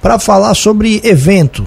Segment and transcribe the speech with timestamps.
[0.00, 1.64] para falar sobre evento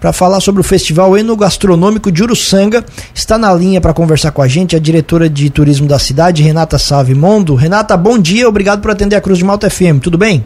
[0.00, 2.84] para falar sobre o Festival Enogastronômico de Uruçanga.
[3.14, 6.78] Está na linha para conversar com a gente a diretora de turismo da cidade, Renata
[6.78, 7.54] Savimondo.
[7.54, 10.00] Renata, bom dia, obrigado por atender a Cruz de Malta FM.
[10.00, 10.44] Tudo bem?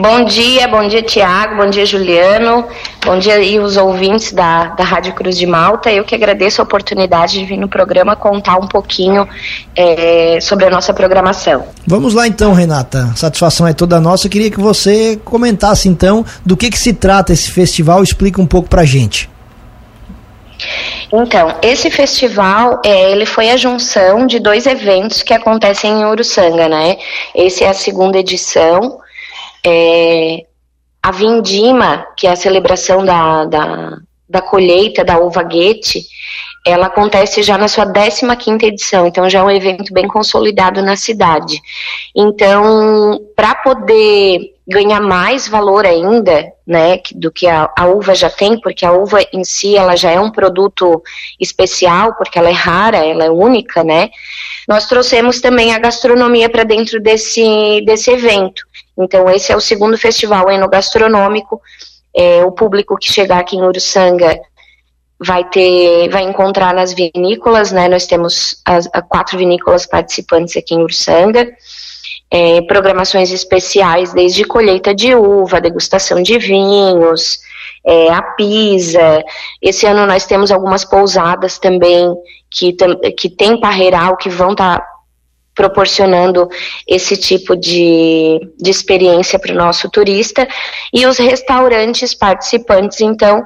[0.00, 2.64] Bom dia, bom dia Tiago, bom dia Juliano,
[3.04, 5.90] bom dia e os ouvintes da, da Rádio Cruz de Malta.
[5.90, 9.28] Eu que agradeço a oportunidade de vir no programa contar um pouquinho
[9.74, 11.64] é, sobre a nossa programação.
[11.84, 13.12] Vamos lá então, Renata.
[13.16, 14.28] Satisfação é toda nossa.
[14.28, 18.00] Eu queria que você comentasse então do que, que se trata esse festival.
[18.00, 19.28] Explica um pouco pra gente.
[21.12, 26.68] Então, esse festival, é, ele foi a junção de dois eventos que acontecem em Uruçanga,
[26.68, 26.98] né?
[27.34, 29.00] Esse é a segunda edição
[29.68, 30.42] é,
[31.02, 36.02] a vindima, que é a celebração da, da, da colheita da uva Goethe,
[36.66, 40.96] ela acontece já na sua 15ª edição, então já é um evento bem consolidado na
[40.96, 41.58] cidade.
[42.14, 48.60] Então, para poder ganhar mais valor ainda, né, do que a, a, uva já tem,
[48.60, 51.02] porque a uva em si, ela já é um produto
[51.40, 54.10] especial, porque ela é rara, ela é única, né,
[54.68, 58.62] nós trouxemos também a gastronomia para dentro desse, desse evento.
[58.98, 61.58] Então, esse é o segundo festival enogastronômico.
[62.14, 64.38] É, o público que chegar aqui em Uruçanga
[65.18, 67.88] vai ter, vai encontrar nas vinícolas, né?
[67.88, 71.48] Nós temos as, as quatro vinícolas participantes aqui em Uruçanga.
[72.30, 77.38] É, programações especiais, desde colheita de uva, degustação de vinhos,
[77.86, 79.24] é, a pisa.
[79.62, 82.14] Esse ano nós temos algumas pousadas também
[82.58, 82.76] que,
[83.16, 84.86] que tem parreiral, que vão estar tá
[85.58, 86.48] proporcionando
[86.86, 90.46] esse tipo de, de experiência para o nosso turista
[90.94, 93.44] e os restaurantes participantes, então,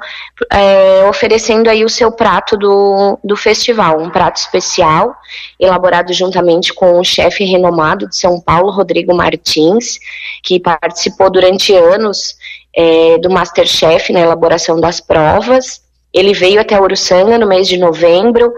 [0.52, 5.14] é, oferecendo aí o seu prato do, do festival, um prato especial,
[5.58, 9.98] elaborado juntamente com o chefe renomado de São Paulo, Rodrigo Martins,
[10.42, 12.36] que participou durante anos
[12.76, 15.80] é, do Masterchef na elaboração das provas.
[16.12, 18.52] Ele veio até Uruçanga no mês de novembro,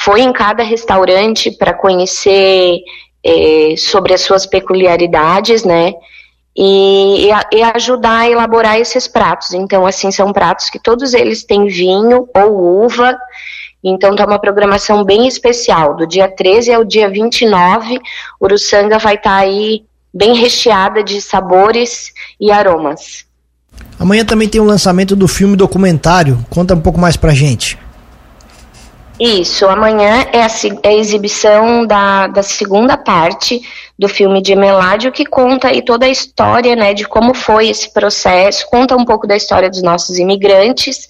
[0.00, 2.78] foi em cada restaurante para conhecer
[3.24, 5.92] é, sobre as suas peculiaridades, né?
[6.54, 9.54] E, e, ajudar a elaborar esses pratos.
[9.54, 13.16] Então, assim, são pratos que todos eles têm vinho ou uva.
[13.82, 15.96] Então, tá uma programação bem especial.
[15.96, 17.98] Do dia 13 ao dia 29,
[18.40, 23.24] Uruçanga vai estar tá aí bem recheada de sabores e aromas.
[24.02, 26.44] Amanhã também tem o lançamento do filme documentário.
[26.50, 27.78] Conta um pouco mais pra gente.
[29.20, 30.48] Isso, amanhã é a,
[30.82, 33.62] é a exibição da, da segunda parte
[33.96, 37.92] do filme de Meládio, que conta aí toda a história, né, de como foi esse
[37.92, 41.06] processo, conta um pouco da história dos nossos imigrantes,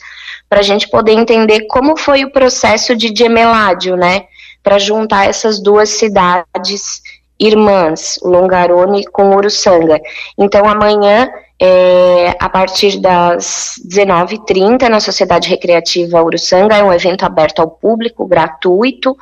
[0.47, 4.25] para a gente poder entender como foi o processo de Gemeládio, né,
[4.63, 7.01] para juntar essas duas cidades
[7.41, 9.99] irmãs, Longarone com Uruçanga.
[10.37, 11.31] Então amanhã
[11.65, 18.27] é, a partir das 19h30 na Sociedade Recreativa Uruçanga, é um evento aberto ao público,
[18.27, 19.17] gratuito,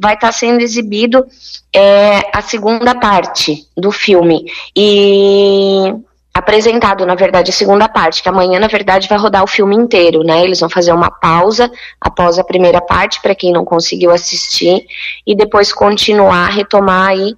[0.00, 1.22] vai estar sendo exibido
[1.70, 5.94] é, a segunda parte do filme e
[6.32, 10.22] apresentado, na verdade, a segunda parte, que amanhã, na verdade, vai rodar o filme inteiro,
[10.22, 10.42] né?
[10.42, 11.70] Eles vão fazer uma pausa
[12.00, 14.86] após a primeira parte, para quem não conseguiu assistir,
[15.26, 17.36] e depois continuar, retomar aí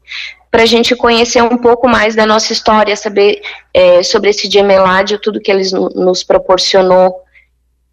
[0.54, 3.40] para a gente conhecer um pouco mais da nossa história, saber
[3.74, 7.12] é, sobre esse Gemeládio, tudo que eles nos proporcionou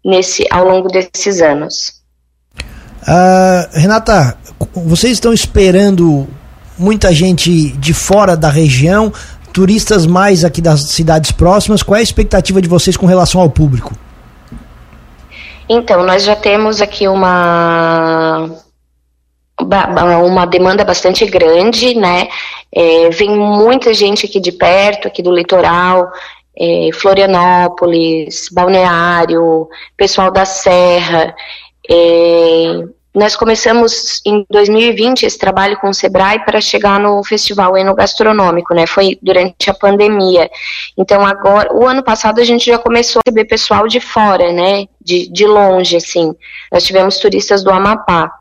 [0.04, 2.00] nesse, ao longo desses anos.
[3.02, 4.38] Uh, Renata,
[4.74, 6.28] vocês estão esperando
[6.78, 9.12] muita gente de fora da região,
[9.52, 11.82] turistas mais aqui das cidades próximas.
[11.82, 13.92] Qual é a expectativa de vocês com relação ao público?
[15.68, 18.61] Então, nós já temos aqui uma
[20.24, 22.28] uma demanda bastante grande, né?
[22.74, 26.10] É, vem muita gente aqui de perto, aqui do litoral,
[26.58, 31.34] é, Florianópolis, Balneário, pessoal da Serra.
[31.90, 32.84] É,
[33.14, 38.86] nós começamos em 2020 esse trabalho com o Sebrae para chegar no Festival Enogastronômico, né?
[38.86, 40.50] Foi durante a pandemia.
[40.96, 44.86] Então agora, o ano passado a gente já começou a receber pessoal de fora, né?
[44.98, 46.34] De, de longe, assim.
[46.72, 48.32] Nós tivemos turistas do Amapá.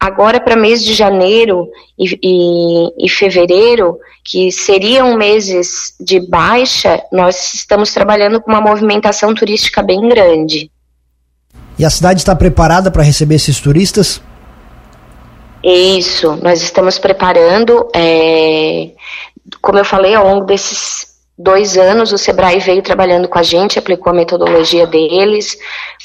[0.00, 1.68] Agora, para mês de janeiro
[1.98, 9.34] e, e, e, fevereiro, que seriam meses de baixa, nós estamos trabalhando com uma movimentação
[9.34, 10.70] turística bem grande.
[11.78, 14.22] E a cidade está preparada para receber esses turistas?
[15.62, 17.86] Isso, nós estamos preparando.
[17.94, 18.92] É,
[19.60, 23.78] como eu falei, ao longo desses dois anos, o Sebrae veio trabalhando com a gente,
[23.78, 25.56] aplicou a metodologia deles,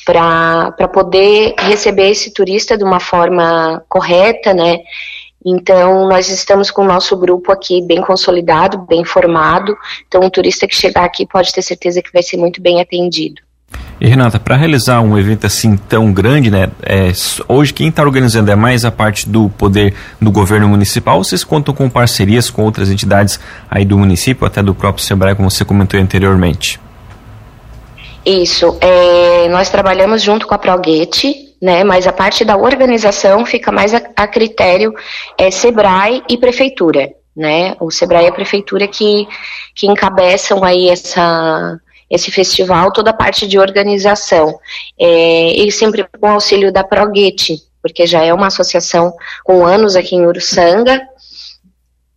[0.06, 4.80] para poder receber esse turista de uma forma correta, né?
[5.48, 9.78] Então, nós estamos com o nosso grupo aqui bem consolidado, bem formado.
[10.08, 13.45] Então, um turista que chegar aqui pode ter certeza que vai ser muito bem atendido.
[14.00, 16.70] E Renata, para realizar um evento assim tão grande, né?
[16.84, 17.12] É,
[17.48, 21.18] hoje quem está organizando é mais a parte do poder do governo municipal.
[21.18, 23.40] Ou vocês contam com parcerias com outras entidades
[23.72, 26.80] aí do município, até do próprio Sebrae, como você comentou anteriormente?
[28.26, 28.78] Isso.
[28.82, 31.86] É, nós trabalhamos junto com a Proguete, né?
[31.86, 34.94] Mas a parte da organização fica mais a, a critério
[35.38, 37.76] é Sebrae e prefeitura, né?
[37.80, 39.26] O Sebrae e a prefeitura que
[39.74, 44.60] que encabeçam aí essa esse festival, toda a parte de organização.
[45.00, 49.14] É, e sempre com o auxílio da Proguete, porque já é uma associação
[49.44, 51.02] com anos aqui em Uruçanga.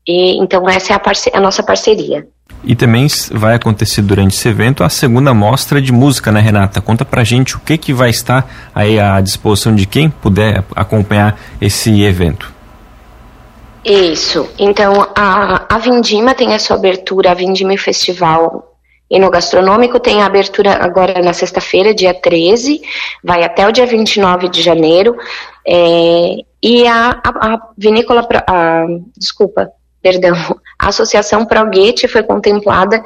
[0.06, 2.26] E, então, essa é a, a nossa parceria.
[2.64, 6.80] E também vai acontecer durante esse evento a segunda mostra de música, né, Renata?
[6.80, 11.38] Conta pra gente o que, que vai estar aí à disposição de quem puder acompanhar
[11.60, 12.52] esse evento.
[13.84, 14.48] Isso.
[14.58, 18.77] Então, a, a Vindima tem a sua abertura, a Vindima Festival
[19.10, 22.82] e no gastronômico tem a abertura agora na sexta-feira, dia 13,
[23.24, 25.16] vai até o dia 29 de janeiro.
[25.66, 29.70] É, e a, a, a vinícola, a, desculpa,
[30.02, 30.34] perdão,
[30.78, 33.02] a Associação Proguete foi contemplada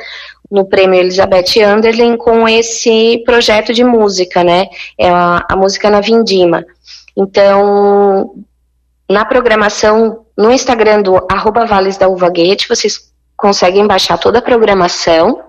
[0.51, 4.67] no prêmio Elizabeth Anderlin com esse projeto de música, né?
[4.99, 6.65] É a, a música na Vindima.
[7.17, 8.35] Então,
[9.09, 13.12] na programação, no Instagram do arroba Vales da Uva Guete, vocês
[13.43, 15.43] conseguem baixar toda a programação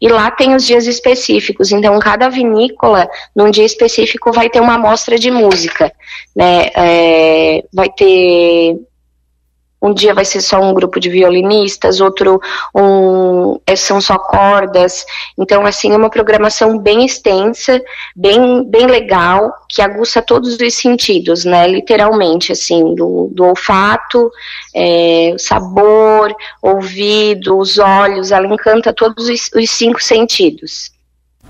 [0.00, 1.70] e lá tem os dias específicos.
[1.70, 3.06] Então, cada vinícola,
[3.36, 5.92] num dia específico, vai ter uma amostra de música,
[6.34, 6.70] né?
[6.74, 8.80] É, vai ter
[9.84, 12.40] um dia vai ser só um grupo de violinistas, outro
[12.74, 15.04] um, é, são só cordas.
[15.38, 17.78] Então, assim, é uma programação bem extensa,
[18.16, 21.68] bem, bem legal, que aguça todos os sentidos, né?
[21.68, 24.30] Literalmente, assim, do, do olfato,
[24.74, 30.94] é, sabor, ouvido, os olhos, ela encanta todos os, os cinco sentidos.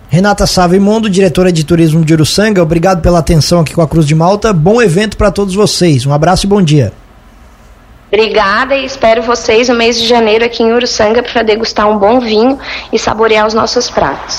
[0.09, 4.15] Renata Savimondo, diretora de turismo de Uruçanga, obrigado pela atenção aqui com a Cruz de
[4.15, 4.53] Malta.
[4.53, 6.05] Bom evento para todos vocês.
[6.05, 6.93] Um abraço e bom dia.
[8.09, 12.21] Obrigada e espero vocês no mês de janeiro aqui em Uruçanga para degustar um bom
[12.21, 12.59] vinho
[12.93, 14.35] e saborear os nossos pratos.